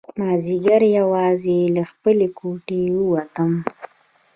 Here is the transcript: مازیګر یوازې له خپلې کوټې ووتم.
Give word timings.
مازیګر 0.19 0.81
یوازې 0.97 1.57
له 1.75 1.83
خپلې 1.91 2.27
کوټې 2.37 2.81
ووتم. 2.99 3.51